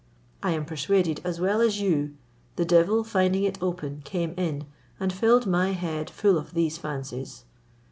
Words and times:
I 0.41 0.53
am 0.53 0.65
persuaded, 0.65 1.21
as 1.23 1.39
well 1.39 1.61
as 1.61 1.79
you, 1.79 2.15
the 2.55 2.65
devil 2.65 3.03
finding 3.03 3.43
it 3.43 3.61
open 3.61 4.01
came 4.03 4.33
in, 4.35 4.65
and 4.99 5.13
filled 5.13 5.45
my 5.45 5.73
head 5.73 6.09
full 6.09 6.39
of 6.39 6.55
these 6.55 6.79
fancies. 6.79 7.43